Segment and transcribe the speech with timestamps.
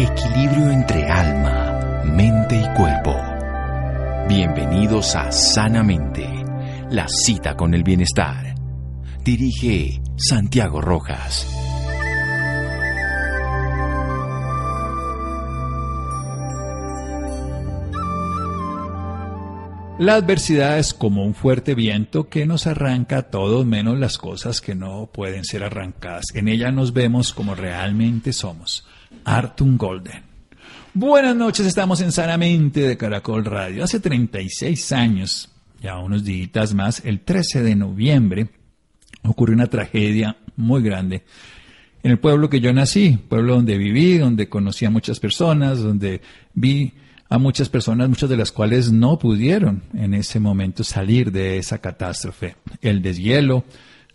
[0.00, 3.16] Equilibrio entre alma, mente y cuerpo.
[4.28, 6.24] Bienvenidos a Sanamente,
[6.88, 8.54] la cita con el bienestar.
[9.24, 11.52] Dirige Santiago Rojas.
[19.98, 24.60] La adversidad es como un fuerte viento que nos arranca a todos menos las cosas
[24.60, 26.26] que no pueden ser arrancadas.
[26.34, 28.86] En ella nos vemos como realmente somos.
[29.24, 30.22] Artun Golden.
[30.94, 33.84] Buenas noches, estamos en Sanamente de Caracol Radio.
[33.84, 35.48] Hace 36 años,
[35.80, 38.48] ya unos días más, el 13 de noviembre,
[39.22, 41.24] ocurrió una tragedia muy grande
[42.02, 46.20] en el pueblo que yo nací, pueblo donde viví, donde conocí a muchas personas, donde
[46.54, 46.92] vi
[47.28, 51.78] a muchas personas, muchas de las cuales no pudieron en ese momento salir de esa
[51.78, 52.56] catástrofe.
[52.80, 53.64] El deshielo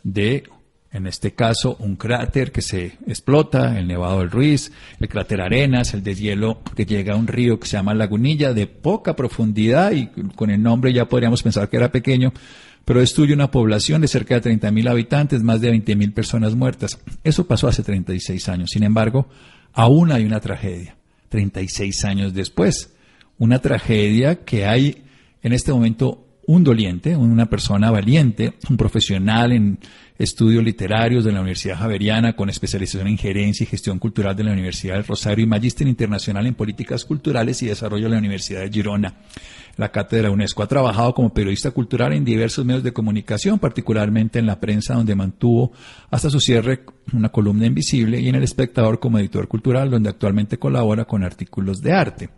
[0.03, 0.43] de,
[0.93, 5.93] en este caso, un cráter que se explota, el Nevado del Ruiz, el cráter Arenas,
[5.93, 10.07] el deshielo que llega a un río que se llama Lagunilla, de poca profundidad y
[10.35, 12.31] con el nombre ya podríamos pensar que era pequeño,
[12.85, 16.99] pero destruye una población de cerca de 30.000 habitantes, más de 20.000 personas muertas.
[17.23, 18.69] Eso pasó hace 36 años.
[18.71, 19.27] Sin embargo,
[19.73, 20.95] aún hay una tragedia,
[21.29, 22.93] 36 años después
[23.37, 25.03] una tragedia que hay
[25.41, 29.79] en este momento un doliente, una persona valiente, un profesional en
[30.17, 34.51] estudios literarios de la Universidad Javeriana con especialización en gerencia y gestión cultural de la
[34.51, 38.69] Universidad del Rosario y magíster internacional en políticas culturales y desarrollo de la Universidad de
[38.69, 39.15] Girona.
[39.75, 44.45] La cátedra UNESCO ha trabajado como periodista cultural en diversos medios de comunicación, particularmente en
[44.45, 45.71] la prensa donde mantuvo
[46.11, 50.59] hasta su cierre una columna invisible y en El Espectador como editor cultural donde actualmente
[50.59, 52.29] colabora con artículos de arte.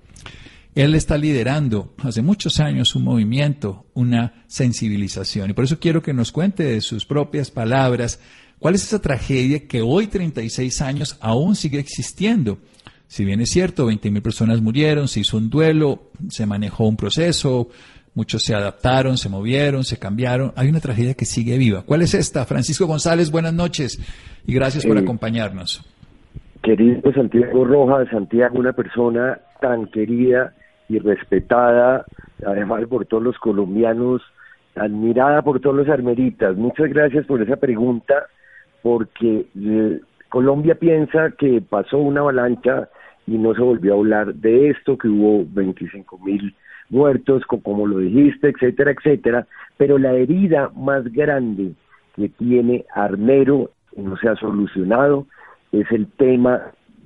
[0.76, 5.50] Él está liderando hace muchos años un movimiento, una sensibilización.
[5.50, 8.20] Y por eso quiero que nos cuente de sus propias palabras
[8.60, 12.58] cuál es esa tragedia que hoy, 36 años, aún sigue existiendo.
[13.08, 17.70] Si bien es cierto, 20.000 personas murieron, se hizo un duelo, se manejó un proceso,
[18.14, 20.52] muchos se adaptaron, se movieron, se cambiaron.
[20.58, 21.84] Hay una tragedia que sigue viva.
[21.84, 22.44] ¿Cuál es esta?
[22.44, 23.98] Francisco González, buenas noches
[24.46, 25.86] y gracias por acompañarnos.
[26.62, 30.54] Querido Santiago Rojas, Santiago, una persona tan querida
[30.90, 32.06] y respetada,
[32.46, 34.22] además por todos los colombianos,
[34.76, 36.56] admirada por todos los armeritas.
[36.56, 38.28] Muchas gracias por esa pregunta,
[38.82, 42.90] porque eh, Colombia piensa que pasó una avalancha
[43.28, 46.56] y no se volvió a hablar de esto, que hubo 25 mil
[46.90, 49.48] muertos, como lo dijiste, etcétera, etcétera,
[49.78, 51.72] pero la herida más grande
[52.16, 55.26] que tiene Armero no se ha solucionado
[55.72, 56.62] es el tema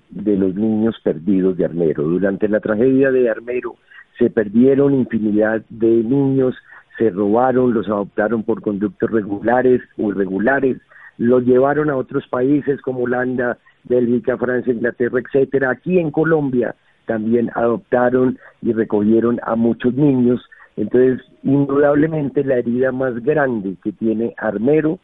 [0.09, 2.03] de los niños perdidos de Armero.
[2.03, 3.75] Durante la tragedia de Armero
[4.17, 6.55] se perdieron infinidad de niños,
[6.97, 10.77] se robaron, los adoptaron por conductos regulares o irregulares,
[11.17, 15.71] los llevaron a otros países como Holanda, Bélgica, Francia, Inglaterra, etcétera.
[15.71, 16.75] Aquí en Colombia
[17.05, 20.41] también adoptaron y recogieron a muchos niños.
[20.75, 24.99] Entonces, indudablemente la herida más grande que tiene Armero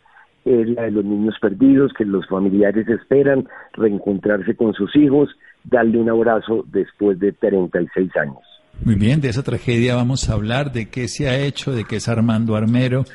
[0.46, 5.30] es la de los niños perdidos, que los familiares esperan reencontrarse con sus hijos,
[5.64, 8.38] darle un abrazo después de 36 años.
[8.84, 11.96] Muy bien, de esa tragedia vamos a hablar, de qué se ha hecho, de qué
[11.96, 13.06] es Armando Armero,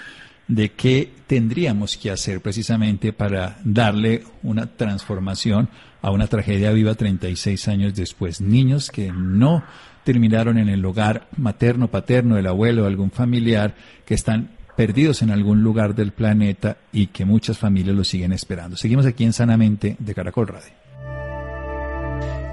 [0.48, 5.68] de qué tendríamos que hacer precisamente para darle una transformación
[6.02, 8.40] a una tragedia viva 36 años después.
[8.40, 9.62] Niños que no
[10.02, 13.74] terminaron en el hogar materno, paterno, del abuelo, algún familiar,
[14.04, 18.76] que están perdidos en algún lugar del planeta y que muchas familias lo siguen esperando.
[18.76, 20.72] Seguimos aquí en Sanamente de Caracol Radio.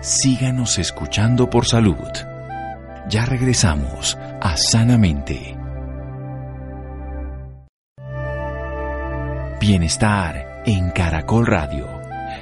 [0.02, 1.96] Síganos escuchando por salud.
[3.10, 5.58] Ya regresamos a Sanamente.
[9.60, 11.88] Bienestar en Caracol Radio.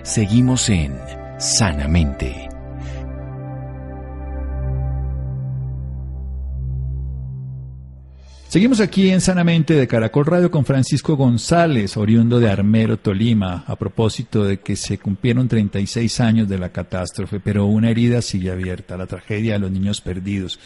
[0.04, 0.96] Seguimos en
[1.38, 2.55] Sanamente.
[8.56, 13.76] Seguimos aquí en Sanamente de Caracol Radio con Francisco González, oriundo de Armero, Tolima, a
[13.76, 18.96] propósito de que se cumplieron 36 años de la catástrofe, pero una herida sigue abierta,
[18.96, 20.58] la tragedia de los niños perdidos.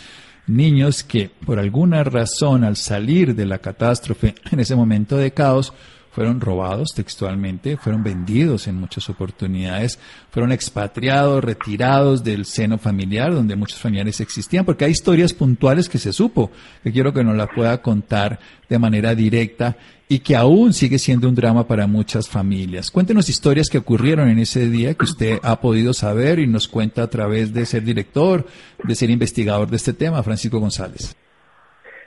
[0.46, 5.74] Niños que, por alguna razón, al salir de la catástrofe, en ese momento de caos,
[6.20, 9.98] fueron robados textualmente, fueron vendidos en muchas oportunidades,
[10.32, 15.98] fueron expatriados, retirados del seno familiar donde muchos familiares existían, porque hay historias puntuales que
[15.98, 16.52] se supo,
[16.84, 18.38] que quiero que nos la pueda contar
[18.68, 19.78] de manera directa
[20.10, 22.92] y que aún sigue siendo un drama para muchas familias.
[22.92, 27.04] Cuéntenos historias que ocurrieron en ese día que usted ha podido saber y nos cuenta
[27.04, 28.46] a través de ser director,
[28.84, 31.16] de ser investigador de este tema, Francisco González.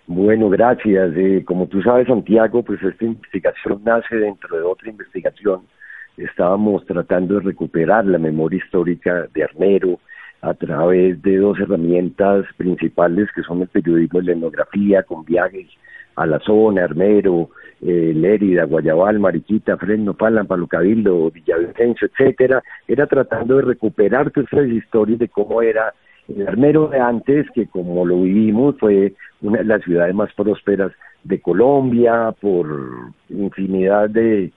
[0.06, 1.12] Bueno, gracias.
[1.16, 5.62] Eh, como tú sabes, Santiago, pues esta investigación nace dentro de otra investigación.
[6.16, 9.98] Estábamos tratando de recuperar la memoria histórica de Armero,
[10.42, 15.68] a través de dos herramientas principales que son el periodismo y la etnografía, con viajes
[16.16, 17.50] a la zona, Armero,
[17.80, 24.52] eh, Lérida, Guayabal, Mariquita, Fresno, Palan, Palo Cabildo, Villavicencio, etcétera, era tratando de recuperar todas
[24.52, 25.94] esas historias de cómo era
[26.28, 30.92] el Armero de antes, que como lo vivimos fue una de las ciudades más prósperas
[31.24, 32.66] de Colombia por
[33.28, 34.52] infinidad de,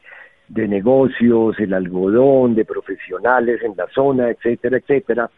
[0.47, 5.29] de negocios, el algodón, de profesionales en la zona, etcétera, etcétera.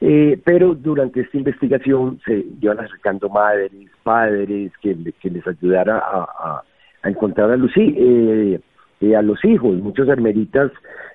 [0.00, 3.70] Eh, pero durante esta investigación se iban acercando madres,
[4.02, 6.62] padres, que, que les ayudara a,
[7.02, 8.60] a, encontrar a, Lucy, eh,
[9.00, 9.76] eh, a los hijos.
[9.78, 10.70] Muchos armeritas,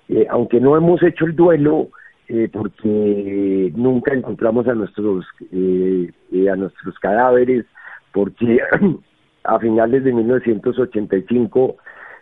[0.07, 1.89] eh, aunque no hemos hecho el duelo,
[2.29, 7.65] eh, porque nunca encontramos a nuestros, a nuestros cadáveres,
[8.13, 8.59] porque
[9.43, 11.75] a finales de 1985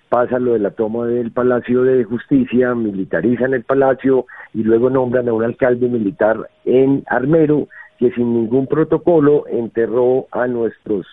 [0.10, 5.28] pasa lo de la toma del Palacio de Justicia, militarizan el palacio y luego nombran
[5.28, 7.68] a un alcalde militar en Armero
[8.00, 11.06] que sin ningún protocolo enterró a nuestros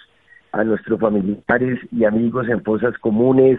[0.53, 3.59] a nuestros familiares y amigos en fosas comunes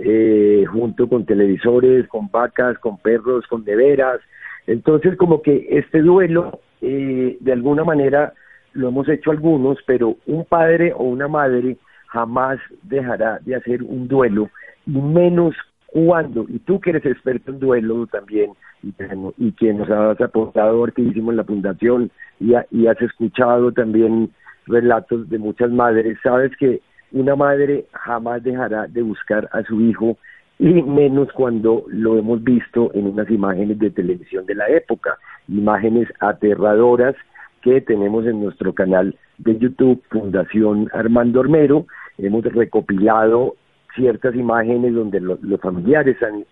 [0.00, 4.20] eh, junto con televisores, con vacas, con perros, con neveras.
[4.66, 8.32] Entonces como que este duelo eh, de alguna manera
[8.72, 11.76] lo hemos hecho algunos, pero un padre o una madre
[12.08, 14.50] jamás dejará de hacer un duelo
[14.86, 15.54] y menos
[15.86, 18.94] cuando, y tú que eres experto en duelo también, y,
[19.36, 22.10] y que nos has aportado hartísimo en la fundación,
[22.40, 24.30] y, y has escuchado también
[24.66, 26.80] relatos de muchas madres, sabes que
[27.12, 30.16] una madre jamás dejará de buscar a su hijo,
[30.62, 35.18] y menos cuando lo hemos visto en unas imágenes de televisión de la época,
[35.48, 37.16] imágenes aterradoras
[37.62, 41.86] que tenemos en nuestro canal de YouTube, Fundación Armando Ormero,
[42.16, 43.56] hemos recopilado
[43.96, 46.44] ciertas imágenes donde los familiares han,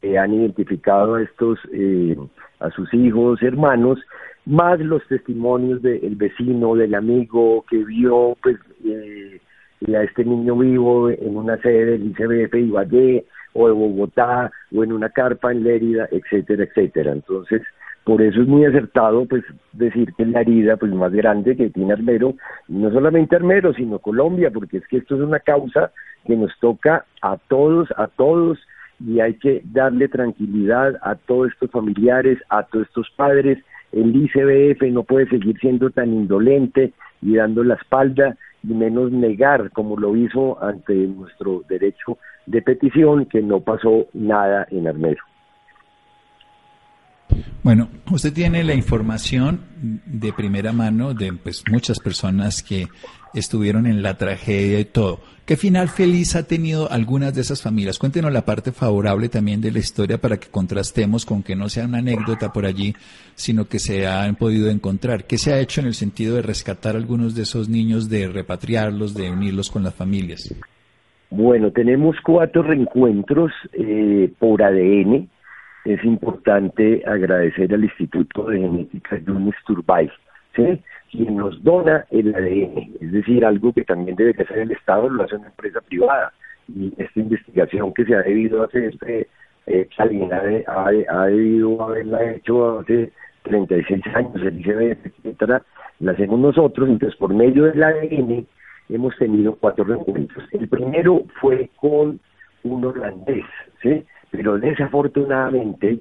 [0.00, 2.16] eh, han identificado a estos, eh,
[2.60, 3.98] a sus hijos, hermanos,
[4.46, 8.56] más los testimonios del vecino, del amigo que vio pues
[8.86, 9.38] eh,
[9.94, 13.24] a este niño vivo en una sede del ICBF de Ibagué
[13.58, 17.12] o de Bogotá o en una carpa en Lérida, etcétera, etcétera.
[17.12, 17.62] Entonces,
[18.04, 21.92] por eso es muy acertado pues decir que la herida pues más grande que tiene
[21.92, 22.34] Armero,
[22.68, 25.90] no solamente Armero, sino Colombia, porque es que esto es una causa
[26.24, 28.58] que nos toca a todos, a todos,
[29.04, 33.58] y hay que darle tranquilidad a todos estos familiares, a todos estos padres.
[33.92, 39.70] El ICBF no puede seguir siendo tan indolente y dando la espalda y menos negar
[39.70, 45.22] como lo hizo ante nuestro derecho de petición que no pasó nada en Armero.
[47.62, 49.60] Bueno, usted tiene la información
[50.06, 52.88] de primera mano de pues, muchas personas que
[53.34, 55.20] estuvieron en la tragedia y todo.
[55.48, 57.98] ¿Qué final feliz ha tenido algunas de esas familias?
[57.98, 61.86] Cuéntenos la parte favorable también de la historia para que contrastemos con que no sea
[61.86, 62.92] una anécdota por allí,
[63.34, 65.24] sino que se han podido encontrar.
[65.24, 68.28] ¿Qué se ha hecho en el sentido de rescatar a algunos de esos niños, de
[68.28, 70.54] repatriarlos, de unirlos con las familias?
[71.30, 75.30] Bueno, tenemos cuatro reencuentros eh, por ADN
[75.86, 80.10] es importante agradecer al Instituto de Genética Yunis Turbay,
[80.54, 80.82] ¿sí?
[81.10, 85.24] Quien nos dona el ADN, es decir, algo que también debe ser el Estado, lo
[85.24, 86.32] hace una empresa privada.
[86.68, 89.26] Y esta investigación que se ha debido hacer, eh,
[89.66, 93.10] eh alguien ha, debido haberla hecho hace
[93.44, 95.62] 36 años, el ICB, etcétera,
[96.00, 98.46] la hacemos nosotros, entonces por medio del ADN
[98.88, 100.44] hemos tenido cuatro reencuentros.
[100.52, 102.20] El primero fue con
[102.64, 103.44] un holandés,
[103.82, 104.04] ¿sí?
[104.30, 106.00] pero desafortunadamente,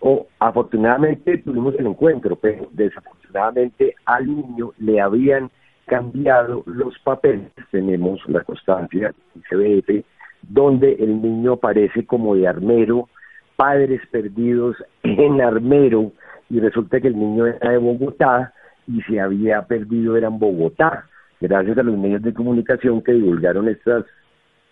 [0.00, 5.50] o afortunadamente tuvimos el encuentro, pero desafortunadamente al niño le habían
[5.86, 9.12] cambiado los papeles, tenemos la constancia
[9.48, 10.04] CBF,
[10.42, 13.08] donde el niño aparece como de armero,
[13.56, 16.12] padres perdidos en armero,
[16.48, 18.52] y resulta que el niño era de Bogotá
[18.86, 21.04] y se había perdido era en Bogotá,
[21.40, 24.04] gracias a los medios de comunicación que divulgaron estas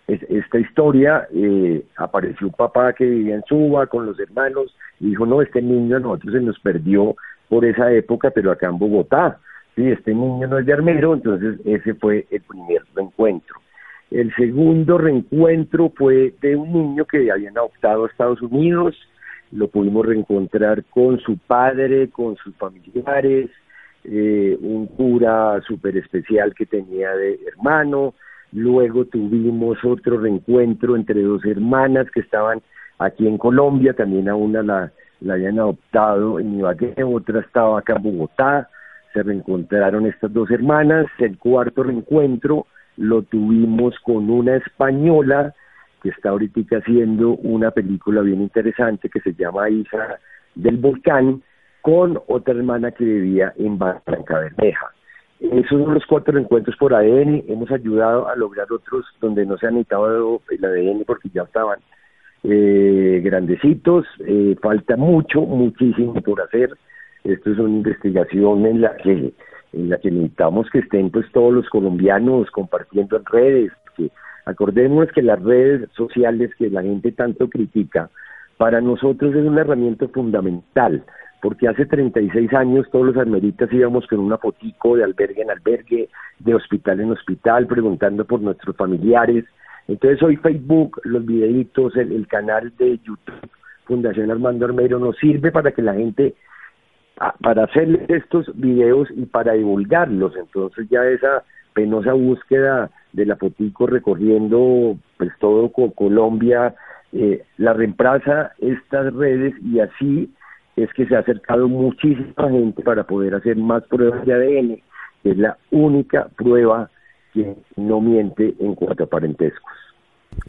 [0.08, 5.26] esta historia, eh, apareció un papá que vivía en Suba con los hermanos y dijo,
[5.26, 7.14] no, este niño a nosotros se nos perdió
[7.48, 9.38] por esa época, pero acá en Bogotá,
[9.76, 13.56] sí, este niño no es de Armero, entonces ese fue el primer reencuentro.
[14.10, 18.96] El segundo reencuentro fue de un niño que habían adoptado a Estados Unidos,
[19.52, 23.50] lo pudimos reencontrar con su padre, con sus familiares,
[24.04, 28.14] eh, un cura súper especial que tenía de hermano,
[28.52, 32.62] Luego tuvimos otro reencuentro entre dos hermanas que estaban
[32.98, 37.94] aquí en Colombia, también a una la, la habían adoptado en Ibagué, otra estaba acá
[37.96, 38.68] en Bogotá,
[39.12, 41.06] se reencontraron estas dos hermanas.
[41.18, 45.54] El cuarto reencuentro lo tuvimos con una española
[46.02, 50.18] que está ahorita haciendo una película bien interesante que se llama Hija
[50.54, 51.42] del Volcán,
[51.82, 54.92] con otra hermana que vivía en Barranca Bermeja.
[55.40, 57.45] Esos son los cuatro encuentros por ADN.
[57.47, 61.78] Hemos ayudado a lograr otros donde no se ha necesitado el ADN porque ya estaban
[62.42, 64.07] eh, grandecitos.
[64.26, 66.71] Eh, falta mucho, muchísimo por hacer.
[67.23, 69.33] Esto es una investigación en la que
[69.75, 73.73] en la que necesitamos que estén pues todos los colombianos compartiendo en redes.
[73.97, 74.11] Que
[74.45, 78.11] acordémonos que las redes sociales que la gente tanto critica,
[78.57, 81.04] para nosotros es una herramienta fundamental
[81.40, 86.09] porque hace 36 años todos los armeritas íbamos con una fotico de albergue en albergue,
[86.40, 89.45] de hospital en hospital, preguntando por nuestros familiares.
[89.87, 93.50] Entonces hoy Facebook, los videitos, el, canal de YouTube,
[93.85, 96.35] Fundación Armando Armero, nos sirve para que la gente,
[97.40, 100.37] para hacerles estos videos y para divulgarlos.
[100.37, 106.75] Entonces ya esa penosa búsqueda de la fotico recorriendo pues todo Colombia,
[107.12, 110.30] eh, la reemplaza estas redes y así
[110.82, 114.82] es que se ha acercado muchísima gente para poder hacer más pruebas de ADN,
[115.23, 116.90] que es la única prueba
[117.32, 119.73] que no miente en cuanto a parentescos.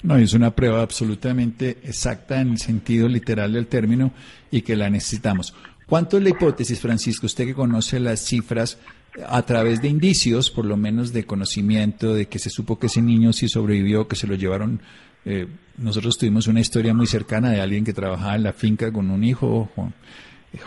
[0.04, 4.12] No, es una prueba absolutamente exacta en el sentido literal del término
[4.52, 5.56] y que la necesitamos.
[5.88, 7.26] ¿Cuánto es la hipótesis, Francisco?
[7.26, 8.80] Usted que conoce las cifras
[9.28, 13.02] a través de indicios, por lo menos de conocimiento, de que se supo que ese
[13.02, 14.82] niño sí sobrevivió, que se lo llevaron.
[15.26, 15.48] Eh,
[15.78, 19.24] nosotros tuvimos una historia muy cercana de alguien que trabajaba en la finca con un
[19.24, 19.70] hijo,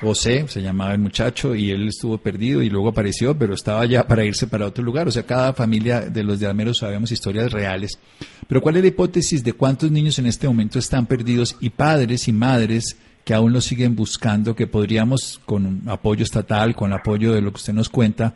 [0.01, 4.07] José, se llamaba el muchacho, y él estuvo perdido y luego apareció, pero estaba ya
[4.07, 5.09] para irse para otro lugar.
[5.09, 7.99] O sea, cada familia de los de Almero sabemos historias reales.
[8.47, 12.29] Pero ¿cuál es la hipótesis de cuántos niños en este momento están perdidos y padres
[12.29, 17.41] y madres que aún lo siguen buscando, que podríamos, con apoyo estatal, con apoyo de
[17.41, 18.33] lo que usted nos cuenta,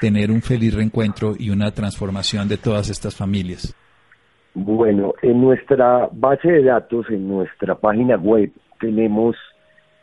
[0.00, 3.74] tener un feliz reencuentro y una transformación de todas estas familias?
[4.54, 8.50] Bueno, en nuestra base de datos, en nuestra página web,
[8.80, 9.36] tenemos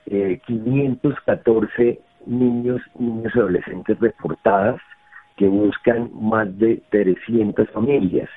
[0.08, 4.82] eh, 514 niños y niños adolescentes reportadas
[5.38, 8.30] que buscan más de 300 familias.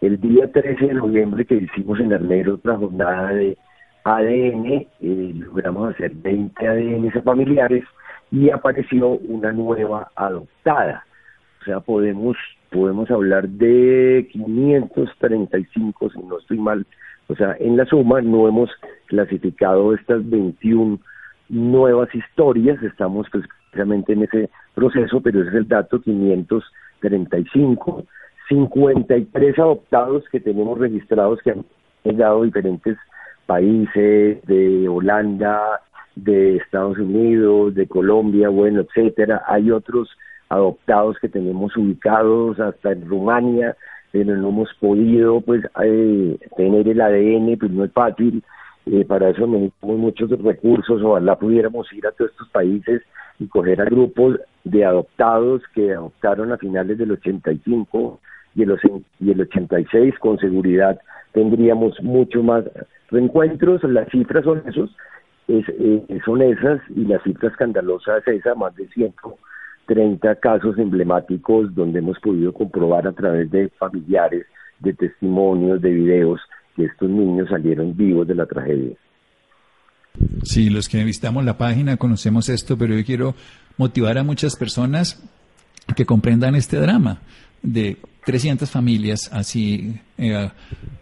[0.00, 3.56] El día 13 de noviembre que hicimos en Armero otra jornada de
[4.06, 7.82] ADN, eh, logramos hacer 20 ADN familiares
[8.30, 11.04] y apareció una nueva adoptada.
[11.60, 12.36] O sea, podemos
[12.70, 16.86] podemos hablar de 535, si no estoy mal.
[17.26, 18.70] O sea, en la suma no hemos
[19.06, 21.00] clasificado estas 21
[21.48, 28.04] nuevas historias, estamos pues, precisamente en ese proceso, pero ese es el dato 535,
[28.48, 31.64] 53 adoptados que tenemos registrados que han
[32.04, 32.96] llegado diferentes
[33.46, 35.80] países, de Holanda,
[36.14, 39.42] de Estados Unidos, de Colombia, bueno, etcétera.
[39.46, 40.10] Hay otros
[40.48, 43.76] adoptados que tenemos ubicados hasta en Rumania,
[44.12, 48.42] pero no hemos podido pues eh, tener el ADN, pues no es fácil.
[48.86, 53.02] Eh, para eso necesitamos muchos recursos, ojalá pudiéramos ir a todos estos países
[53.38, 58.20] y coger a grupos de adoptados que adoptaron a finales del 85
[58.56, 58.76] y el,
[59.20, 60.98] y el 86 con seguridad
[61.32, 62.64] tendríamos mucho más
[63.10, 64.90] reencuentros, las cifras son esos,
[65.46, 71.74] es, eh, son esas y la cifra escandalosa es esa, más de 130 casos emblemáticos
[71.74, 74.46] donde hemos podido comprobar a través de familiares,
[74.80, 76.40] de testimonios, de videos,
[76.74, 78.96] que estos niños salieron vivos de la tragedia.
[80.42, 83.34] Sí, los que visitamos la página conocemos esto, pero yo quiero
[83.76, 85.22] motivar a muchas personas
[85.94, 87.20] que comprendan este drama
[87.62, 90.50] de 300 familias, así eh,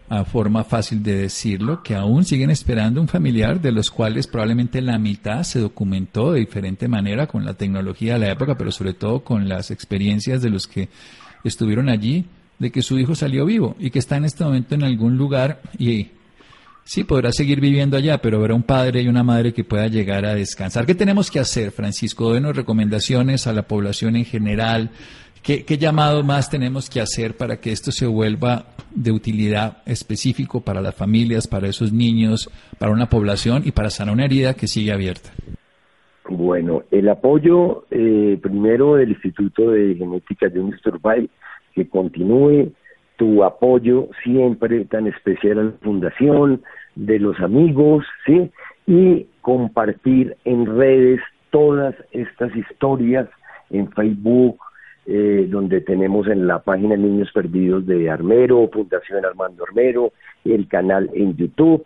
[0.09, 4.79] a forma fácil de decirlo, que aún siguen esperando un familiar de los cuales probablemente
[4.79, 8.93] la mitad se documentó de diferente manera con la tecnología de la época, pero sobre
[8.93, 10.87] todo con las experiencias de los que
[11.43, 12.25] estuvieron allí,
[12.59, 15.63] de que su hijo salió vivo y que está en este momento en algún lugar
[15.79, 16.09] y
[16.83, 20.27] sí podrá seguir viviendo allá, pero habrá un padre y una madre que pueda llegar
[20.27, 20.85] a descansar.
[20.85, 22.31] ¿Qué tenemos que hacer, Francisco?
[22.31, 24.91] Denos recomendaciones a la población en general
[25.45, 28.63] ¿Qué, llamado más tenemos que hacer para que esto se vuelva
[28.95, 32.49] de utilidad específico para las familias, para esos niños,
[32.79, 35.29] para una población y para sanar una herida que sigue abierta?
[36.27, 41.29] Bueno, el apoyo eh, primero del Instituto de Genética de Unisturbai,
[41.75, 42.71] que continúe
[43.15, 46.63] tu apoyo siempre tan especial a la Fundación,
[46.95, 48.49] de los amigos, ¿sí?
[48.87, 51.19] Y compartir en redes
[51.51, 53.29] todas estas historias
[53.69, 54.57] en Facebook,
[55.07, 61.09] eh, donde tenemos en la página Niños Perdidos de Armero, Fundación Armando Armero, el canal
[61.13, 61.85] en YouTube.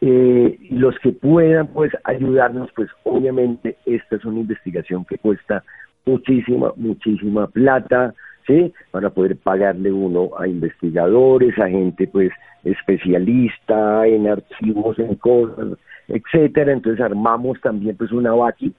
[0.00, 5.62] Eh, los que puedan pues ayudarnos, pues obviamente esta es una investigación que cuesta
[6.04, 8.14] muchísima, muchísima plata,
[8.46, 8.72] ¿sí?
[8.90, 12.30] Para poder pagarle uno a investigadores, a gente pues
[12.64, 16.72] especialista en archivos, en cosas, etcétera.
[16.72, 18.74] Entonces armamos también pues una vaqui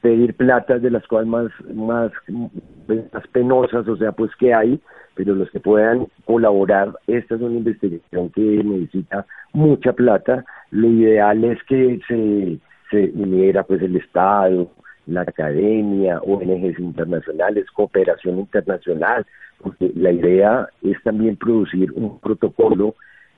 [0.00, 4.80] pedir plata de las cosas más, más, más penosas, o sea, pues que hay,
[5.14, 11.44] pero los que puedan colaborar, esta es una investigación que necesita mucha plata, lo ideal
[11.44, 12.58] es que se,
[12.90, 14.70] se uniera pues el Estado,
[15.06, 19.26] la academia, ONGs internacionales, cooperación internacional,
[19.58, 22.94] porque la idea es también producir un protocolo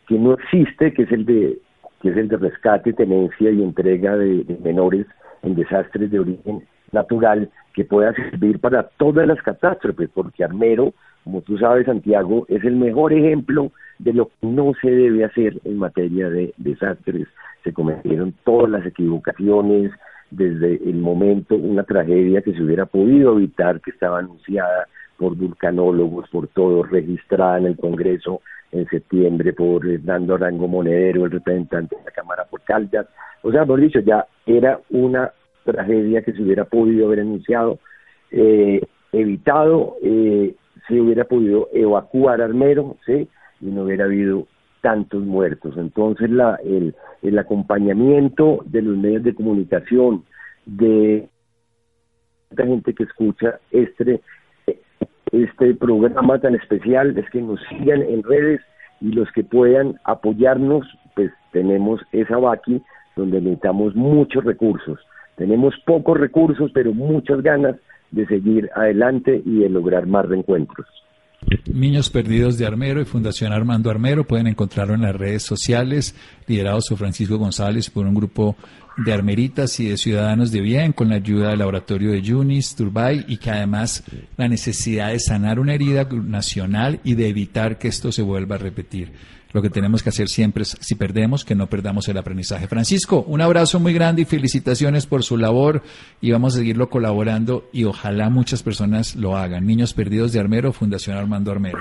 [0.06, 1.58] que no existe, que es el de
[2.02, 5.06] que es el de rescate, tenencia y entrega de, menores
[5.42, 10.92] en desastres de origen natural, que pueda servir para todas las catástrofes, porque Armero,
[11.24, 15.58] como tú sabes, Santiago, es el mejor ejemplo de lo que no se debe hacer
[15.64, 17.28] en materia de desastres.
[17.64, 19.92] Se cometieron todas las equivocaciones,
[20.30, 26.28] desde el momento, una tragedia que se hubiera podido evitar, que estaba anunciada por vulcanólogos,
[26.30, 28.40] por todos, registrada en el Congreso
[28.72, 33.06] en septiembre por Hernando Arango Monedero, el representante de la Cámara por Caldas.
[33.42, 35.32] O sea, por dicho, ya era una
[35.64, 37.78] tragedia que se hubiera podido haber anunciado,
[38.30, 38.80] eh,
[39.12, 40.54] evitado, eh,
[40.88, 43.28] se hubiera podido evacuar Armero, ¿sí?
[43.60, 44.46] Y no hubiera habido
[44.80, 45.76] tantos muertos.
[45.76, 50.24] Entonces, la, el, el acompañamiento de los medios de comunicación,
[50.66, 51.28] de
[52.56, 54.20] gente que escucha este,
[55.32, 58.60] este programa tan especial, es que nos sigan en redes
[59.00, 60.86] y los que puedan apoyarnos,
[61.16, 62.82] pues tenemos esa vaqui
[63.16, 64.98] donde necesitamos muchos recursos.
[65.36, 67.76] Tenemos pocos recursos, pero muchas ganas
[68.10, 70.86] de seguir adelante y de lograr más reencuentros.
[71.72, 76.14] Niños Perdidos de Armero y Fundación Armando Armero pueden encontrarlo en las redes sociales,
[76.46, 78.54] liderados por Francisco González por un grupo
[78.96, 83.24] de armeritas y de ciudadanos de bien con la ayuda del laboratorio de Yunis, Turbay
[83.26, 84.04] y que además
[84.36, 88.58] la necesidad de sanar una herida nacional y de evitar que esto se vuelva a
[88.58, 89.12] repetir.
[89.52, 92.68] Lo que tenemos que hacer siempre es, si perdemos, que no perdamos el aprendizaje.
[92.68, 95.82] Francisco, un abrazo muy grande y felicitaciones por su labor
[96.22, 99.66] y vamos a seguirlo colaborando y ojalá muchas personas lo hagan.
[99.66, 101.78] Niños Perdidos de Armero, Fundación Armando Armero.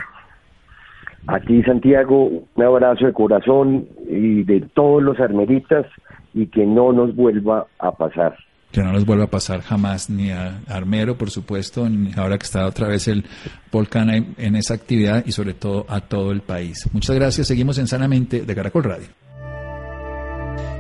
[1.28, 5.86] A ti, Santiago, un abrazo de corazón y de todos los armeritas
[6.34, 8.38] y que no nos vuelva a pasar
[8.72, 12.46] que no nos vuelva a pasar jamás, ni a Armero, por supuesto, ni ahora que
[12.46, 13.26] está otra vez el
[13.72, 16.90] volcán en esa actividad y sobre todo a todo el país.
[16.94, 17.48] Muchas gracias.
[17.48, 19.08] Seguimos en Sanamente de Caracol Radio.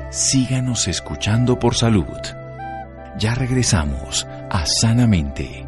[0.09, 2.05] Síganos escuchando por salud.
[3.17, 5.65] Ya regresamos a Sanamente.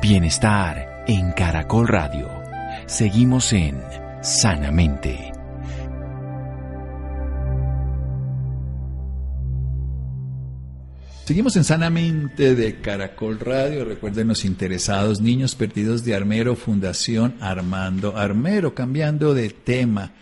[0.00, 2.28] Bienestar en Caracol Radio.
[2.86, 3.80] Seguimos en
[4.20, 5.33] Sanamente.
[11.24, 13.86] Seguimos en Sanamente de Caracol Radio.
[13.86, 18.74] Recuerden los interesados, Niños Perdidos de Armero, Fundación Armando Armero.
[18.74, 20.12] Cambiando de tema,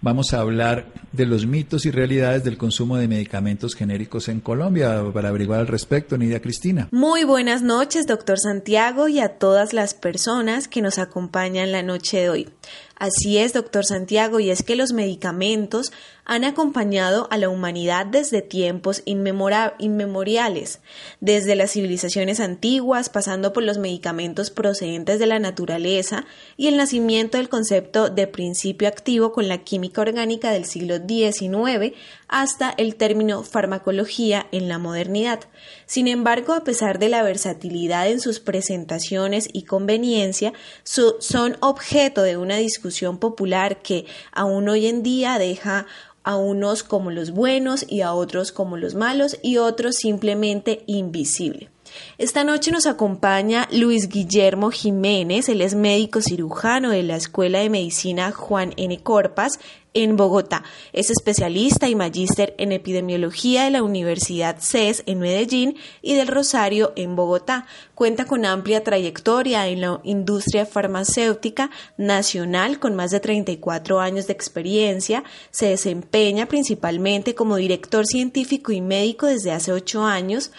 [0.00, 5.02] vamos a hablar de los mitos y realidades del consumo de medicamentos genéricos en Colombia.
[5.12, 6.86] Para averiguar al respecto, Nidia Cristina.
[6.92, 12.18] Muy buenas noches, doctor Santiago, y a todas las personas que nos acompañan la noche
[12.18, 12.48] de hoy.
[12.96, 15.92] Así es, doctor Santiago, y es que los medicamentos
[16.24, 20.80] han acompañado a la humanidad desde tiempos inmemoriales,
[21.20, 26.24] desde las civilizaciones antiguas, pasando por los medicamentos procedentes de la naturaleza
[26.56, 31.94] y el nacimiento del concepto de principio activo con la química orgánica del siglo XIX
[32.28, 35.40] hasta el término farmacología en la modernidad.
[35.84, 40.54] Sin embargo, a pesar de la versatilidad en sus presentaciones y conveniencia,
[40.84, 42.83] son objeto de una discusión
[43.18, 45.86] popular que aún hoy en día deja
[46.24, 51.70] a unos como los buenos y a otros como los malos y otros simplemente invisible.
[52.18, 57.70] Esta noche nos acompaña Luis Guillermo Jiménez, él es médico cirujano de la Escuela de
[57.70, 58.98] Medicina Juan N.
[59.02, 59.60] Corpas
[59.94, 60.64] en Bogotá.
[60.92, 66.92] Es especialista y magíster en epidemiología de la Universidad CES en Medellín y del Rosario
[66.96, 67.66] en Bogotá.
[67.94, 74.32] Cuenta con amplia trayectoria en la industria farmacéutica nacional con más de 34 años de
[74.32, 75.24] experiencia.
[75.50, 80.50] Se desempeña principalmente como director científico y médico desde hace ocho años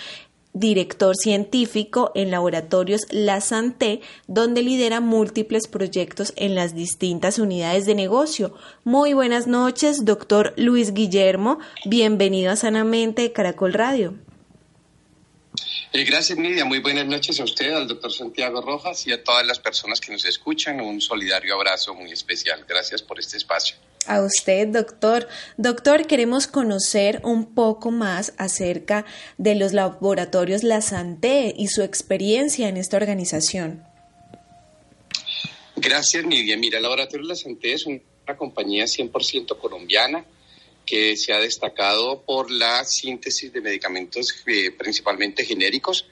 [0.55, 7.93] director científico en laboratorios La Santé, donde lidera múltiples proyectos en las distintas unidades de
[7.93, 8.53] negocio.
[8.83, 11.59] Muy buenas noches, doctor Luis Guillermo.
[11.85, 14.15] Bienvenido a Sanamente Caracol Radio.
[15.95, 16.65] Eh, gracias, Nidia.
[16.65, 20.11] Muy buenas noches a usted, al doctor Santiago Rojas y a todas las personas que
[20.11, 20.81] nos escuchan.
[20.81, 22.65] Un solidario abrazo muy especial.
[22.67, 23.77] Gracias por este espacio.
[24.05, 25.29] A usted, doctor.
[25.55, 29.05] Doctor, queremos conocer un poco más acerca
[29.37, 33.81] de los laboratorios La Santé y su experiencia en esta organización.
[35.77, 36.57] Gracias, Nidia.
[36.57, 40.25] Mira, el Laboratorio La Santé es una compañía 100% colombiana
[40.85, 46.05] que se ha destacado por la síntesis de medicamentos eh, principalmente genéricos.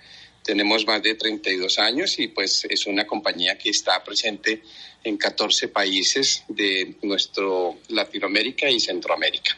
[0.44, 4.62] Tenemos más de 32 años y pues es una compañía que está presente
[5.04, 9.58] en 14 países de nuestro Latinoamérica y Centroamérica.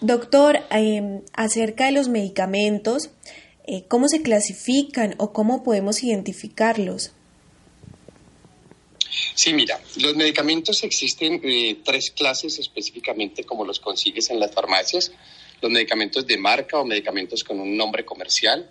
[0.00, 3.10] Doctor, em, acerca de los medicamentos,
[3.66, 7.12] eh, ¿cómo se clasifican o cómo podemos identificarlos?
[9.34, 15.12] Sí, mira, los medicamentos existen eh, tres clases específicamente como los consigues en las farmacias.
[15.60, 18.68] Los medicamentos de marca o medicamentos con un nombre comercial,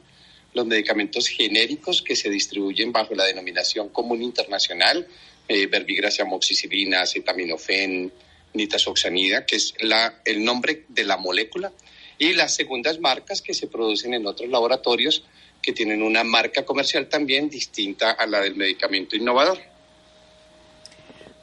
[0.53, 5.07] los medicamentos genéricos que se distribuyen bajo la denominación común internacional,
[5.47, 8.11] eh, verbigracia, amoxicilina, acetaminofén,
[8.53, 11.71] nitazoxanida, que es la, el nombre de la molécula,
[12.17, 15.23] y las segundas marcas que se producen en otros laboratorios
[15.61, 19.59] que tienen una marca comercial también distinta a la del medicamento innovador.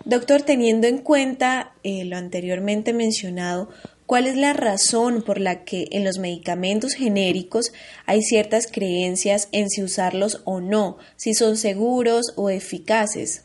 [0.04, 3.70] Doctor, teniendo en cuenta eh, lo anteriormente mencionado,
[4.04, 7.72] ¿cuál es la razón por la que en los medicamentos genéricos
[8.04, 13.44] hay ciertas creencias en si usarlos o no, si son seguros o eficaces?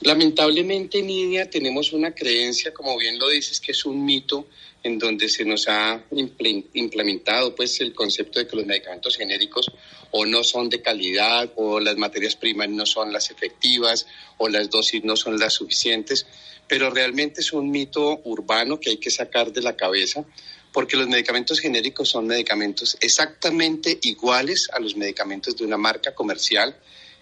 [0.00, 4.46] Lamentablemente, Nidia, tenemos una creencia, como bien lo dices, que es un mito
[4.88, 9.70] en donde se nos ha implementado pues el concepto de que los medicamentos genéricos
[10.10, 14.06] o no son de calidad o las materias primas no son las efectivas
[14.38, 16.26] o las dosis no son las suficientes,
[16.66, 20.24] pero realmente es un mito urbano que hay que sacar de la cabeza
[20.72, 26.76] porque los medicamentos genéricos son medicamentos exactamente iguales a los medicamentos de una marca comercial,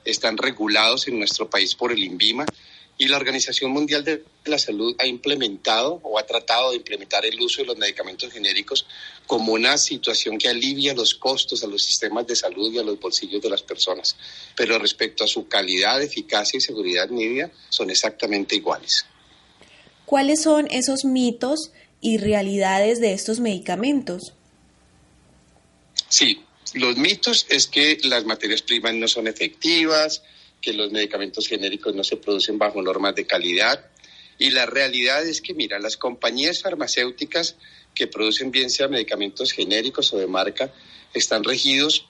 [0.05, 2.47] están regulados en nuestro país por el INVIMA
[2.99, 7.39] y la Organización Mundial de la Salud ha implementado o ha tratado de implementar el
[7.41, 8.87] uso de los medicamentos genéricos
[9.27, 12.99] como una situación que alivia los costos a los sistemas de salud y a los
[12.99, 14.17] bolsillos de las personas.
[14.55, 19.05] Pero respecto a su calidad, eficacia y seguridad media, son exactamente iguales.
[20.07, 24.33] ¿Cuáles son esos mitos y realidades de estos medicamentos?
[26.09, 26.41] Sí,
[26.75, 30.23] los mitos es que las materias primas no son efectivas,
[30.67, 33.87] que los medicamentos genéricos no se producen bajo normas de calidad.
[34.37, 37.55] Y la realidad es que, mira, las compañías farmacéuticas
[37.95, 40.75] que producen bien sea medicamentos genéricos o de marca
[41.15, 42.07] están regidos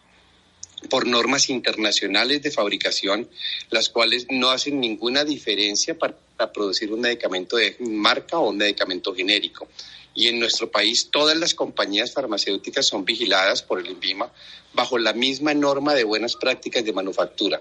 [0.88, 3.29] por normas internacionales de fabricación,
[3.69, 6.16] las cuales no hacen ninguna diferencia para,
[6.55, 9.69] producir un medicamento de marca o un medicamento genérico.
[10.14, 14.33] Y en nuestro país todas las compañías farmacéuticas son vigiladas por el INVIMA
[14.73, 17.61] bajo la misma norma de buenas prácticas de manufactura.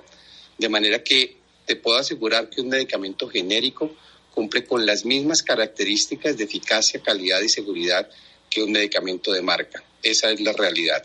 [0.57, 3.95] De manera que te puedo asegurar que un medicamento genérico
[4.33, 8.09] cumple con las mismas características de eficacia, calidad y seguridad
[8.49, 9.83] que un medicamento de marca.
[10.03, 11.03] Esa es la realidad.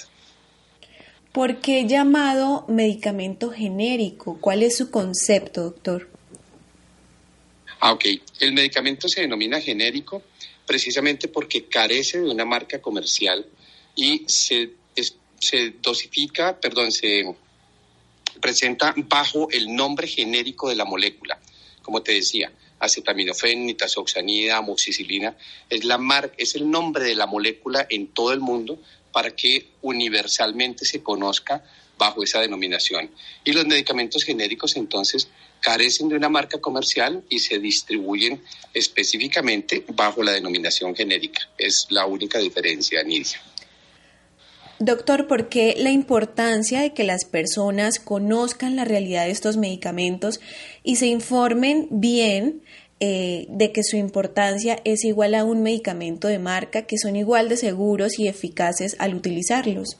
[1.32, 4.38] ¿Por qué llamado medicamento genérico?
[4.40, 6.08] ¿Cuál es su concepto, doctor?
[7.78, 8.04] Ah, ok.
[8.40, 10.22] El medicamento se denomina genérico
[10.66, 13.46] precisamente porque carece de una marca comercial
[13.94, 14.72] y se,
[15.38, 17.24] se dosifica, perdón, se
[18.40, 21.38] presenta bajo el nombre genérico de la molécula.
[21.82, 25.36] Como te decía, acetaminofén, nitazoxanida, amoxicilina,
[25.68, 28.80] es, la mar es el nombre de la molécula en todo el mundo
[29.12, 31.64] para que universalmente se conozca
[31.98, 33.10] bajo esa denominación.
[33.44, 35.28] Y los medicamentos genéricos entonces
[35.60, 41.48] carecen de una marca comercial y se distribuyen específicamente bajo la denominación genérica.
[41.58, 43.42] Es la única diferencia, Nidia.
[44.82, 50.40] Doctor, ¿por qué la importancia de que las personas conozcan la realidad de estos medicamentos
[50.82, 52.62] y se informen bien
[52.98, 57.50] eh, de que su importancia es igual a un medicamento de marca, que son igual
[57.50, 59.98] de seguros y eficaces al utilizarlos?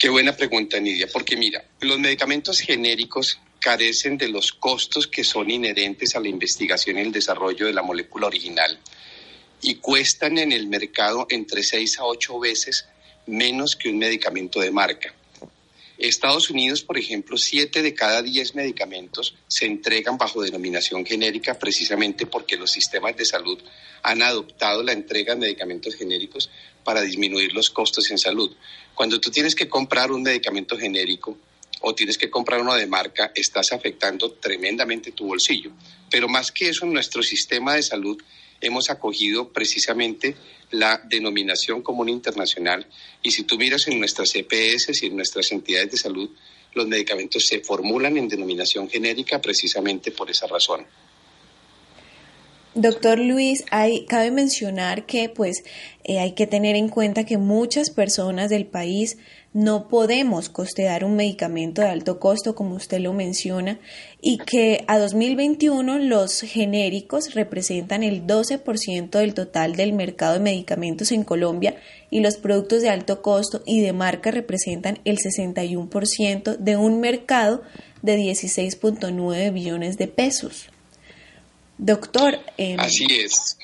[0.00, 5.48] Qué buena pregunta, Nidia, porque mira, los medicamentos genéricos carecen de los costos que son
[5.48, 8.80] inherentes a la investigación y el desarrollo de la molécula original
[9.62, 12.88] y cuestan en el mercado entre 6 a 8 veces
[13.28, 15.14] menos que un medicamento de marca.
[15.98, 22.24] Estados Unidos, por ejemplo, siete de cada diez medicamentos se entregan bajo denominación genérica precisamente
[22.24, 23.58] porque los sistemas de salud
[24.04, 26.50] han adoptado la entrega de medicamentos genéricos
[26.84, 28.54] para disminuir los costos en salud.
[28.94, 31.36] Cuando tú tienes que comprar un medicamento genérico
[31.80, 35.72] o tienes que comprar uno de marca, estás afectando tremendamente tu bolsillo.
[36.10, 38.22] Pero más que eso, nuestro sistema de salud
[38.60, 40.36] hemos acogido precisamente
[40.70, 42.86] la denominación común internacional
[43.22, 46.30] y si tú miras en nuestras EPS y en nuestras entidades de salud,
[46.74, 50.86] los medicamentos se formulan en denominación genérica precisamente por esa razón.
[52.80, 55.64] Doctor Luis, hay, cabe mencionar que pues
[56.04, 59.18] eh, hay que tener en cuenta que muchas personas del país
[59.52, 63.80] no podemos costear un medicamento de alto costo, como usted lo menciona,
[64.20, 71.10] y que a 2021 los genéricos representan el 12% del total del mercado de medicamentos
[71.10, 71.74] en Colombia
[72.10, 77.62] y los productos de alto costo y de marca representan el 61% de un mercado
[78.02, 80.70] de 16.9 billones de pesos.
[81.78, 82.38] Doctor.
[82.56, 83.56] Em, Así es.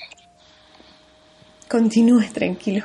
[1.68, 2.85] Continúe, tranquilo.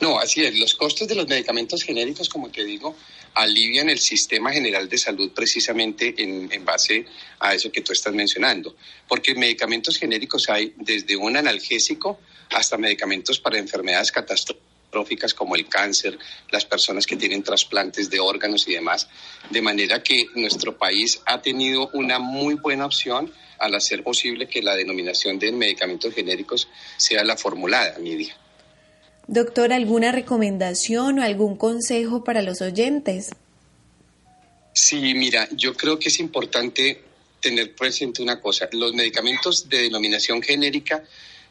[0.00, 0.58] No, así es.
[0.58, 2.96] Los costos de los medicamentos genéricos, como te digo,
[3.34, 7.04] alivian el sistema general de salud precisamente en, en, base
[7.38, 8.76] a eso que tú estás mencionando.
[9.06, 14.69] Porque medicamentos genéricos hay desde un analgésico hasta medicamentos para enfermedades catastróficas
[15.36, 16.18] como el cáncer,
[16.50, 19.08] las personas que tienen trasplantes de órganos y demás.
[19.50, 24.62] De manera que nuestro país ha tenido una muy buena opción al hacer posible que
[24.62, 28.36] la denominación de medicamentos genéricos sea la formulada, Nidia.
[29.26, 33.30] Doctor, ¿alguna recomendación o algún consejo para los oyentes?
[34.72, 37.02] Sí, mira, yo creo que es importante
[37.40, 38.68] tener presente una cosa.
[38.72, 41.04] Los medicamentos de denominación genérica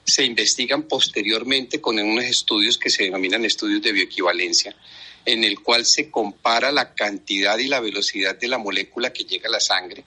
[0.09, 4.75] se investigan posteriormente con unos estudios que se denominan estudios de bioequivalencia,
[5.25, 9.47] en el cual se compara la cantidad y la velocidad de la molécula que llega
[9.47, 10.03] a la sangre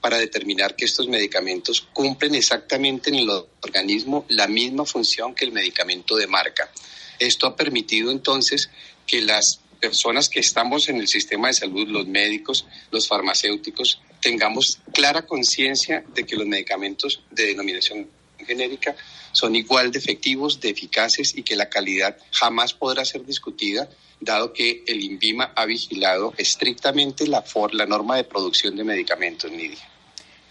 [0.00, 5.52] para determinar que estos medicamentos cumplen exactamente en el organismo la misma función que el
[5.52, 6.70] medicamento de marca.
[7.18, 8.70] Esto ha permitido entonces
[9.06, 14.80] que las personas que estamos en el sistema de salud, los médicos, los farmacéuticos, tengamos
[14.92, 18.08] clara conciencia de que los medicamentos de denominación
[18.46, 18.94] genérica
[19.36, 23.86] son igual de efectivos, de eficaces y que la calidad jamás podrá ser discutida,
[24.18, 29.76] dado que el INVIMA ha vigilado estrictamente la, la norma de producción de medicamentos, Nidia.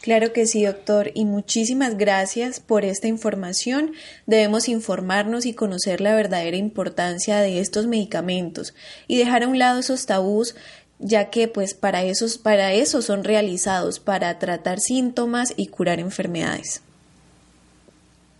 [0.01, 3.93] Claro que sí, doctor, y muchísimas gracias por esta información.
[4.27, 8.75] Debemos informarnos y conocer la verdadera importancia de estos medicamentos
[9.07, 10.53] y dejar a un lado esos tabús
[10.99, 16.83] ya que pues para esos para eso son realizados para tratar síntomas y curar enfermedades.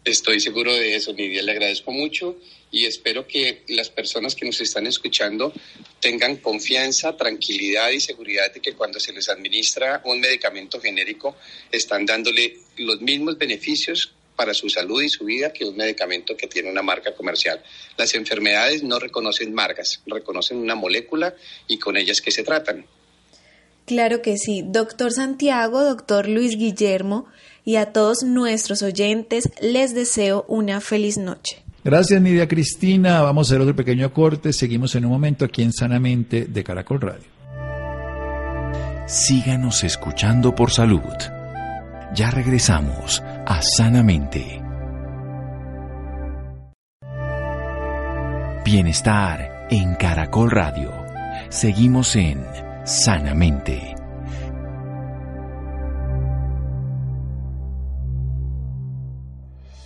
[0.05, 2.37] Estoy seguro de eso, Nidia, le agradezco mucho
[2.69, 5.51] y espero que las personas que nos están escuchando
[5.99, 11.35] tengan confianza, tranquilidad y seguridad de que cuando se les administra un medicamento genérico
[11.71, 16.45] están dándole los mismos beneficios para su salud y su vida que un medicamento que
[16.45, 17.63] tiene una marca comercial.
[17.97, 21.33] Las enfermedades no reconocen marcas, reconocen una molécula
[21.67, 22.85] y con ellas que se tratan.
[23.85, 24.63] Claro que sí.
[24.65, 27.27] Doctor Santiago, doctor Luis Guillermo
[27.65, 31.63] y a todos nuestros oyentes les deseo una feliz noche.
[31.83, 33.21] Gracias, Nidia Cristina.
[33.21, 34.53] Vamos a hacer otro pequeño corte.
[34.53, 37.25] Seguimos en un momento aquí en Sanamente de Caracol Radio.
[39.07, 41.01] Síganos escuchando por salud.
[42.15, 44.61] Ya regresamos a Sanamente.
[48.63, 50.91] Bienestar en Caracol Radio.
[51.49, 52.43] Seguimos en
[52.83, 53.94] Sanamente.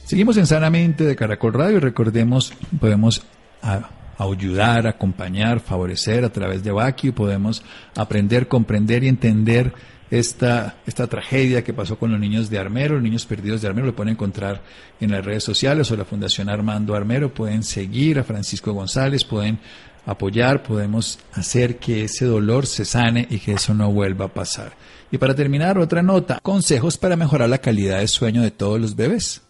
[0.09, 3.21] Seguimos en Sanamente de Caracol Radio recordemos, podemos
[4.17, 7.61] ayudar, acompañar, favorecer a través de Baki, podemos
[7.95, 9.71] aprender, comprender y entender
[10.09, 13.85] esta, esta tragedia que pasó con los niños de Armero, los niños perdidos de Armero,
[13.85, 14.63] lo pueden encontrar
[14.99, 19.59] en las redes sociales o la Fundación Armando Armero, pueden seguir a Francisco González, pueden
[20.07, 24.71] apoyar, podemos hacer que ese dolor se sane y que eso no vuelva a pasar.
[25.11, 28.95] Y para terminar, otra nota, consejos para mejorar la calidad de sueño de todos los
[28.95, 29.43] bebés.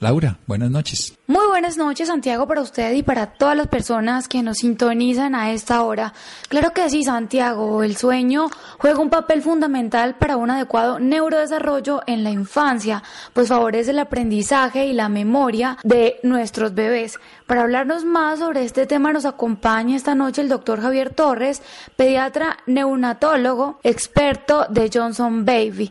[0.00, 1.18] Laura, buenas noches.
[1.26, 5.50] Muy buenas noches, Santiago, para usted y para todas las personas que nos sintonizan a
[5.50, 6.14] esta hora.
[6.48, 8.46] Claro que sí, Santiago, el sueño
[8.78, 14.86] juega un papel fundamental para un adecuado neurodesarrollo en la infancia, pues favorece el aprendizaje
[14.86, 17.18] y la memoria de nuestros bebés.
[17.46, 21.60] Para hablarnos más sobre este tema nos acompaña esta noche el doctor Javier Torres,
[21.96, 25.90] pediatra neonatólogo, experto de Johnson Baby.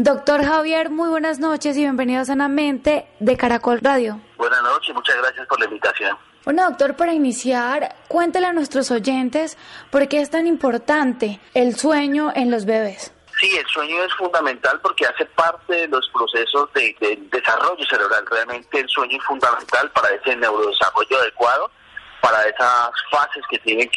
[0.00, 4.20] Doctor Javier, muy buenas noches y bienvenido a Sanamente de Caracol Radio.
[4.36, 6.16] Buenas noches, muchas gracias por la invitación.
[6.44, 9.58] Bueno, doctor, para iniciar, cuéntele a nuestros oyentes
[9.90, 13.12] por qué es tan importante el sueño en los bebés.
[13.40, 16.94] Sí, el sueño es fundamental porque hace parte de los procesos de,
[17.32, 18.24] desarrollo cerebral.
[18.30, 21.72] Realmente el sueño es fundamental para ese neurodesarrollo adecuado,
[22.20, 23.90] para esas fases que tienen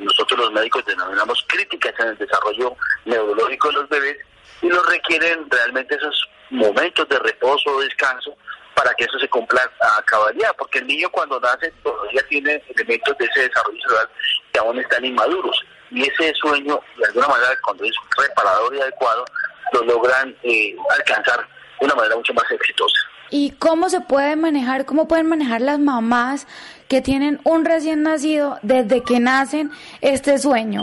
[0.00, 4.16] nosotros los médicos denominamos críticas en el desarrollo neurológico de los bebés
[4.62, 8.36] y lo requieren realmente esos momentos de reposo o descanso
[8.74, 13.16] para que eso se cumpla a cabalidad, porque el niño cuando nace todavía tiene elementos
[13.18, 14.08] de ese desarrollo cerebral
[14.52, 19.24] que aún están inmaduros y ese sueño, de alguna manera, cuando es reparador y adecuado,
[19.72, 21.46] lo logran eh, alcanzar
[21.80, 22.96] de una manera mucho más exitosa.
[23.30, 26.46] ¿Y cómo se puede manejar, cómo pueden manejar las mamás
[26.88, 30.82] que tienen un recién nacido desde que nacen este sueño?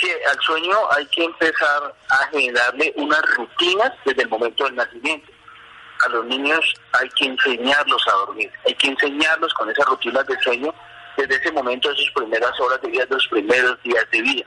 [0.00, 5.30] Sí, al sueño hay que empezar a generarle unas rutinas desde el momento del nacimiento.
[6.06, 10.40] A los niños hay que enseñarlos a dormir, hay que enseñarlos con esas rutinas de
[10.40, 10.74] sueño
[11.16, 14.46] desde ese momento, de sus primeras horas de vida, de los primeros días de vida.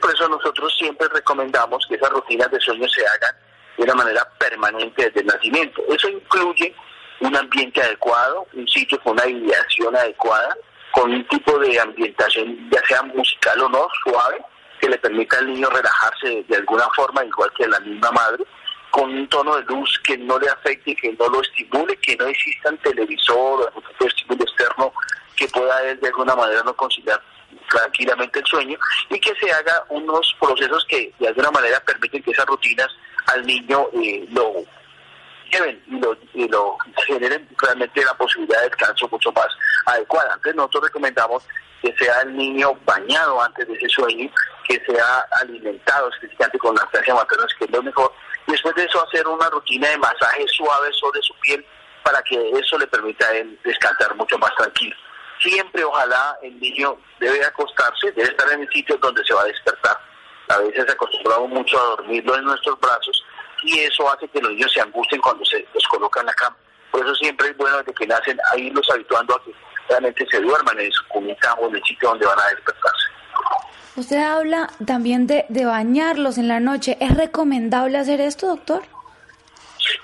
[0.00, 3.34] por eso nosotros siempre recomendamos que esas rutinas de sueño se hagan
[3.76, 5.82] de una manera permanente desde el nacimiento.
[5.88, 6.74] Eso incluye
[7.20, 10.56] un ambiente adecuado, un sitio con una ideación adecuada,
[10.92, 14.40] con un tipo de ambientación, ya sea musical o no, suave,
[14.80, 18.44] que le permita al niño relajarse de alguna forma, igual que la misma madre,
[18.90, 22.26] con un tono de luz que no le afecte, que no lo estimule, que no
[22.26, 24.92] exista un televisor o algún tipo de estímulo externo
[25.34, 27.20] que pueda él de alguna manera no conciliar
[27.68, 28.78] tranquilamente el sueño
[29.10, 32.88] y que se haga unos procesos que de alguna manera permiten que esas rutinas
[33.26, 34.64] al niño eh, lo
[35.50, 35.82] lleven
[36.34, 39.48] y lo, generen realmente la posibilidad de descanso mucho más
[39.86, 40.34] adecuada.
[40.34, 41.46] Entonces nosotros recomendamos
[41.82, 44.30] que sea el niño bañado antes de ese sueño,
[44.66, 48.12] que sea alimentado específicamente con lactancia materna, que es lo mejor,
[48.46, 51.64] y después de eso hacer una rutina de masaje suave sobre su piel
[52.02, 54.96] para que eso le permita a él descansar mucho más tranquilo.
[55.44, 59.44] Siempre, ojalá, el niño debe acostarse, debe estar en el sitio donde se va a
[59.44, 59.96] despertar
[60.48, 63.24] a veces acostumbramos mucho a dormirlo en nuestros brazos
[63.62, 66.56] y eso hace que los niños se angustien cuando se los colocan en la cama.
[66.90, 69.52] Por eso siempre es bueno desde que nacen a irlos habituando a que
[69.88, 73.04] realmente se duerman en su cunita o en el sitio donde van a despertarse.
[73.96, 76.96] Usted habla también de, de bañarlos en la noche.
[77.00, 78.82] ¿Es recomendable hacer esto, doctor?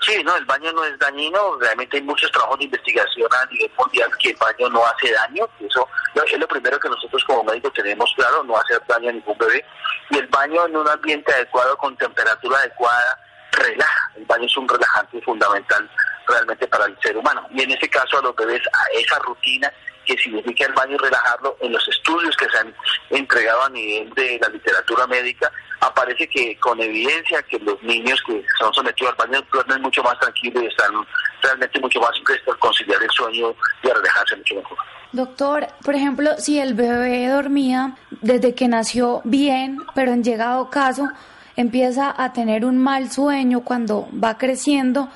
[0.01, 1.57] Sí, no, el baño no es dañino.
[1.59, 5.47] Realmente hay muchos trabajos de investigación a nivel mundial que el baño no hace daño.
[5.59, 5.87] Eso
[6.25, 9.65] es lo primero que nosotros como médicos tenemos claro, no hacer daño a ningún bebé.
[10.09, 13.19] Y el baño en un ambiente adecuado, con temperatura adecuada,
[13.51, 14.11] relaja.
[14.15, 15.89] El baño es un relajante fundamental
[16.27, 17.47] realmente para el ser humano.
[17.51, 19.71] Y en ese caso a los bebés, a esa rutina
[20.05, 22.73] que significa el baño y relajarlo, en los estudios que se han
[23.09, 28.43] entregado a nivel de la literatura médica, aparece que con evidencia que los niños que
[28.59, 30.91] son sometidos al baño duermen mucho más tranquilos y están
[31.41, 34.77] realmente mucho más prestos a conciliar el sueño y a relajarse mucho mejor.
[35.11, 41.09] Doctor, por ejemplo, si el bebé dormía desde que nació bien, pero en llegado caso
[41.57, 45.09] empieza a tener un mal sueño cuando va creciendo,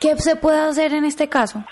[0.00, 1.64] ¿qué se puede hacer en este caso?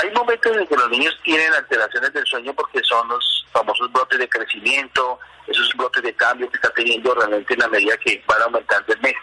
[0.00, 4.16] Hay momentos en que los niños tienen alteraciones del sueño porque son los famosos brotes
[4.20, 8.42] de crecimiento, esos brotes de cambio que está teniendo realmente en la medida que van
[8.42, 9.14] aumentando el mes.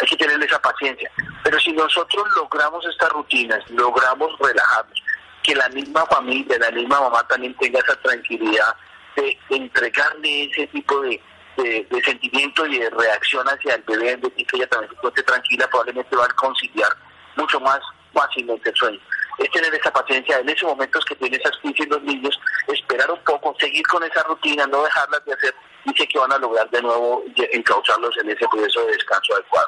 [0.00, 1.10] Hay que tener esa paciencia.
[1.42, 5.02] Pero si nosotros logramos estas rutinas, logramos relajarnos,
[5.42, 8.76] que la misma familia, la misma mamá también tenga esa tranquilidad
[9.16, 11.20] de entregarle ese tipo de,
[11.56, 15.66] de, sentimiento y de reacción hacia el bebé, de que ella también se encuentre tranquila,
[15.66, 16.96] probablemente va a conciliar
[17.34, 17.80] mucho más
[18.12, 19.00] fácilmente el sueño
[19.40, 23.22] es tener esa paciencia en esos momentos que tiene esas crisis los niños, esperar un
[23.24, 25.54] poco, seguir con esa rutina, no dejarlas de hacer
[25.86, 29.66] y sé que van a lograr de nuevo encauzarlos en ese proceso de descanso adecuado.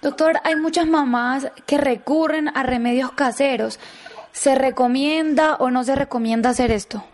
[0.00, 3.78] Doctor, hay muchas mamás que recurren a remedios caseros.
[4.32, 7.04] ¿Se recomienda o no se recomienda hacer esto?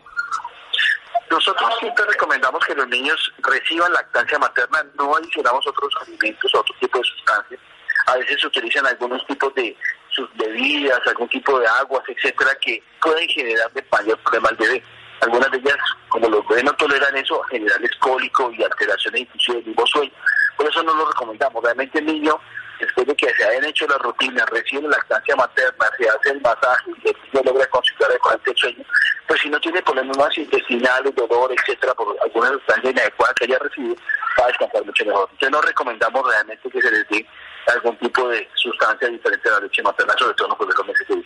[1.28, 6.98] Nosotros siempre recomendamos que los niños reciban lactancia materna, no adicionamos otros alimentos, otro tipo
[6.98, 7.60] de sustancias.
[8.06, 9.76] A veces se utilizan algunos tipos de
[10.16, 14.82] sus bebidas, algún tipo de aguas, etcétera, que pueden generar de mayor problema al bebé.
[15.20, 15.76] Algunas de ellas,
[16.08, 20.12] como los bebés no toleran eso, generarles cólico y alteraciones inclusive del mismo sueño.
[20.56, 21.62] Por eso no lo recomendamos.
[21.62, 22.38] Realmente el niño,
[22.80, 26.40] después de que se hayan hecho las rutinas, recibe la lactancia materna, se hace el
[26.40, 28.84] masaje y niño logra conciliar adecuadamente el sueño,
[29.26, 33.96] pues si no tiene problemas intestinales, dolor, etcétera, por alguna sustancia inadecuada que haya recibido,
[34.38, 35.28] va a descansar mucho mejor.
[35.32, 37.26] Entonces no recomendamos realmente que se les dé
[37.72, 41.24] algún tipo de sustancia diferente a la leche materna, sobre todo en los meses de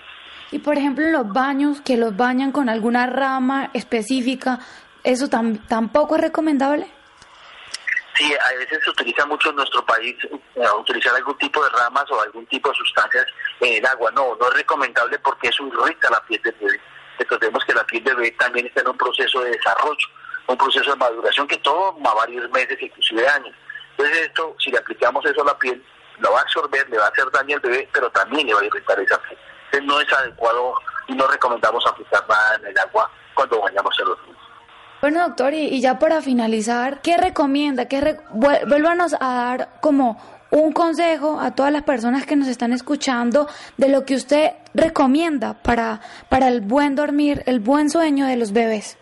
[0.52, 4.58] Y por ejemplo, los baños, que los bañan con alguna rama específica,
[5.04, 6.86] ¿eso tampoco es recomendable?
[8.20, 10.14] Sí, a veces se utiliza mucho en nuestro país
[10.54, 13.24] eh, utilizar algún tipo de ramas o algún tipo de sustancias
[13.60, 14.10] en el agua.
[14.10, 16.78] No, no es recomendable porque eso irrita la piel del bebé.
[17.18, 20.06] Recordemos que la piel del bebé también está en un proceso de desarrollo,
[20.48, 23.56] un proceso de maduración que toma varios meses, inclusive años.
[23.92, 25.82] Entonces esto, si le aplicamos eso a la piel,
[26.18, 28.60] lo va a absorber, le va a hacer daño al bebé, pero también le va
[28.60, 29.38] a irritar esa piel.
[29.72, 30.74] Entonces no es adecuado
[31.08, 34.49] y no recomendamos aplicar nada en el agua cuando bañamos a los niños.
[35.00, 37.86] Bueno, doctor, y, ya para finalizar, ¿qué recomienda?
[37.86, 40.20] ¿Qué Vuélvanos a dar como
[40.50, 45.54] un consejo a todas las personas que nos están escuchando de lo que usted recomienda
[45.54, 48.98] para, para el buen dormir, el buen sueño de los bebés.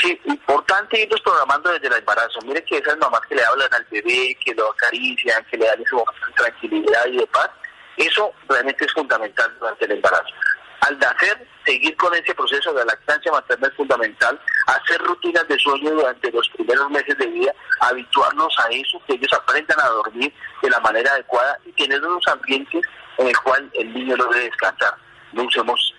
[0.00, 2.38] Sí, importante irnos programando desde el embarazo.
[2.44, 5.80] Mire que esas mamás que le hablan al bebé, que lo acarician, que le dan
[5.80, 7.50] ese momento de tranquilidad y de paz,
[7.96, 10.34] eso realmente es fundamental durante el embarazo.
[10.80, 15.90] Al nacer, seguir con ese proceso de lactancia materna es fundamental, hacer rutinas de sueño
[15.90, 20.70] durante los primeros meses de vida, habituarnos a eso, que ellos aprendan a dormir de
[20.70, 22.82] la manera adecuada y tener unos ambientes
[23.18, 24.94] en el cual el niño logre descansar.
[25.32, 25.89] No usemos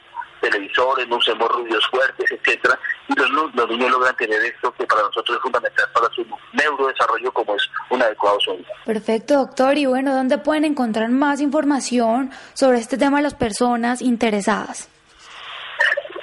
[0.42, 2.78] televisores, no usemos ruidos fuertes, etcétera,
[3.08, 7.32] y los, los, niños logran tener esto que para nosotros es fundamental para su neurodesarrollo
[7.32, 8.66] como es un adecuado sueño.
[8.86, 9.78] Perfecto, doctor.
[9.78, 14.90] Y bueno, ¿dónde pueden encontrar más información sobre este tema las personas interesadas?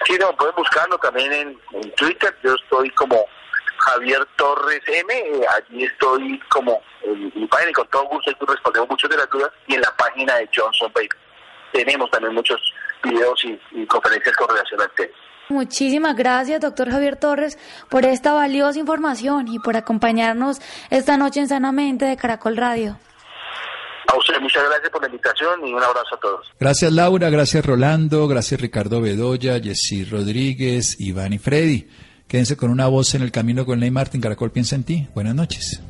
[0.07, 1.59] Sí, no, pueden buscarlo también en,
[1.97, 2.35] Twitter.
[2.43, 3.25] Yo estoy como
[3.79, 5.13] Javier Torres M.
[5.57, 9.51] Allí estoy como en mi página y con todo gusto respondemos muchas de las dudas
[9.67, 11.09] y en la página de Johnson Baby.
[11.73, 12.59] Tenemos también muchos
[13.03, 15.13] videos y, conferencias con relación al tema.
[15.51, 21.49] Muchísimas gracias, doctor Javier Torres, por esta valiosa información y por acompañarnos esta noche en
[21.49, 22.99] Sanamente de Caracol Radio.
[24.11, 26.47] A usted, muchas gracias por la invitación y un abrazo a todos.
[26.59, 31.89] Gracias, Laura, gracias, Rolando, gracias, Ricardo Bedoya, Jessy Rodríguez, Iván y Freddy.
[32.27, 34.21] Quédense con una voz en el camino con Ley Martin.
[34.21, 35.09] Caracol piensa en ti.
[35.15, 35.83] Buenas noches.